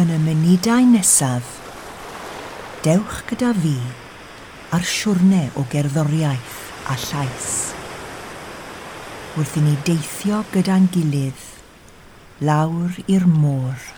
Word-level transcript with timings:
yn 0.00 0.10
y 0.10 0.16
munudau 0.18 0.82
nesaf, 0.90 1.46
dewch 2.82 3.20
gyda 3.30 3.52
fi 3.62 3.76
ar 4.74 4.82
siwrne 4.90 5.44
o 5.54 5.62
gerddoriaeth 5.70 6.56
a 6.90 6.96
llais. 6.98 7.50
Wrth 9.38 9.54
i 9.60 9.62
ni 9.62 9.76
deithio 9.86 10.42
gyda'n 10.50 10.90
gilydd, 10.94 11.44
lawr 12.42 12.98
i'r 13.06 13.28
môr. 13.30 13.93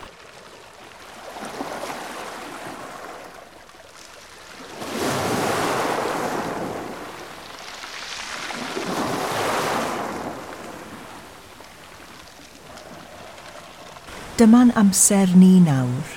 Dyma'n 14.37 14.69
amser 14.77 15.31
ni 15.33 15.55
nawr 15.65 16.09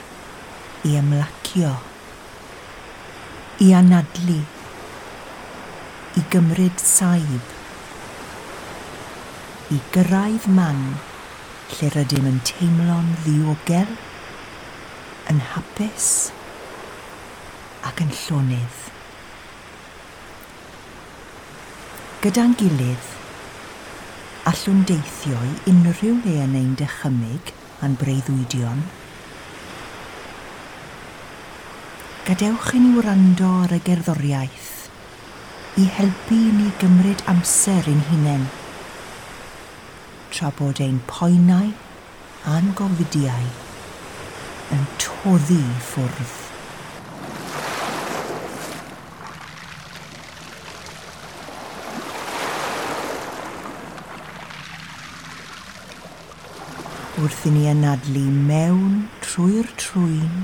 i 0.84 0.98
ymlacio, 1.00 1.70
i 3.64 3.70
anadlu, 3.72 4.42
i 6.20 6.23
gymryd 6.34 6.81
saib, 6.84 7.53
i 9.72 9.78
gyrraedd 9.95 10.50
man 10.58 10.81
lle 11.78 11.94
rydym 11.94 12.28
yn 12.34 12.42
teimlo'n 12.50 13.14
ddiogel, 13.22 13.94
yn 15.31 15.39
hapus 15.54 16.09
ac 17.88 18.02
yn 18.04 18.11
llonydd. 18.26 18.81
Gyda'n 22.26 22.58
gilydd, 22.59 23.16
allwn 24.52 24.83
deithio 24.92 25.39
i 25.54 25.56
unrhyw 25.72 26.20
le 26.28 26.36
yn 26.50 26.59
ein 26.64 26.76
dychymyg– 26.83 27.56
a'n 27.86 27.96
breuddwydion. 28.00 28.82
Gadewch 32.28 32.74
i 32.78 32.82
ni 32.84 32.92
wrando 32.98 33.52
ar 33.64 33.74
y 33.74 33.80
gerddoriaeth 33.86 34.74
i 35.82 35.86
helpu 35.98 36.36
i 36.36 36.52
ni 36.58 36.68
gymryd 36.82 37.24
amser 37.32 37.88
ein 37.88 38.04
hunain, 38.10 38.46
tra 40.34 40.52
bod 40.60 40.84
ein 40.84 41.00
poenau 41.10 41.72
a'n 42.58 42.70
gofidiau 42.78 43.50
yn 44.76 44.86
toddi 45.02 45.64
ffwrdd. 45.89 46.48
wrth 57.20 57.48
i 57.50 57.52
ni 57.52 57.66
anadlu 57.68 58.22
mewn 58.32 58.92
trwy'r 59.20 59.68
trwyn 59.82 60.36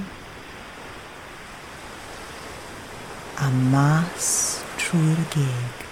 a 3.39 3.47
mas 3.71 4.27
trwy'r 4.81 5.21
geg. 5.35 5.85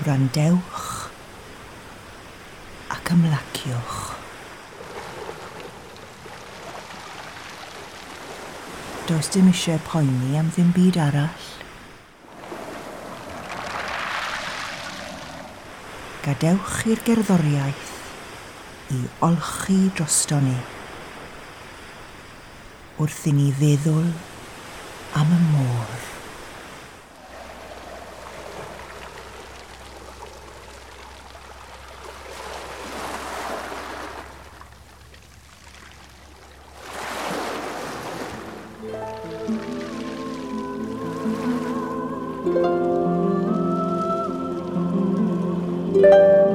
Gwrandewch 0.00 0.82
ac 2.96 3.12
ymlaciwch. 3.14 3.98
Does 9.06 9.30
dim 9.34 9.52
eisiau 9.52 9.78
poeni 9.86 10.34
am 10.40 10.50
ddim 10.50 10.72
byd 10.74 10.98
arall. 11.06 11.50
Gadewch 16.26 16.80
i'r 16.90 17.06
gerddoriaeth 17.06 17.92
i 18.90 19.00
olchi 19.20 19.90
drosto 19.96 20.40
ni. 20.40 20.56
Wrth 22.98 23.26
i 23.26 23.32
ni 23.32 23.50
feddwl 23.52 24.12
am 25.20 25.32
y 25.32 25.40
môr. 25.52 26.04
thank 45.96 46.40
you 46.40 46.45